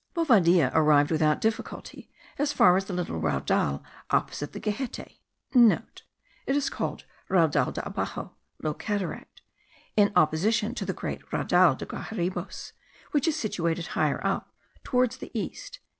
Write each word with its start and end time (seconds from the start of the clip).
Bovadilla 0.15 0.71
arrived 0.73 1.11
without 1.11 1.39
difficulty 1.39 2.09
as 2.39 2.51
far 2.51 2.75
as 2.75 2.85
the 2.85 2.93
little 2.95 3.21
Raudal* 3.21 3.83
opposite 4.09 4.51
the 4.51 4.59
Gehette 4.59 5.19
(* 5.33 5.53
It 6.47 6.55
is 6.55 6.71
called 6.71 7.05
Raudal 7.29 7.71
de 7.71 7.83
abaxo 7.83 8.31
(Low 8.63 8.73
Cataract) 8.73 9.43
in 9.95 10.11
opposition 10.15 10.73
to 10.73 10.85
the 10.87 10.93
great 10.93 11.21
Raudal 11.29 11.77
de 11.77 11.85
Guaharibos, 11.85 12.71
which 13.11 13.27
is 13.27 13.35
situated 13.35 13.85
higher 13.89 14.25
up 14.25 14.51
toward 14.83 15.11
the 15.11 15.29
east.) 15.39 15.79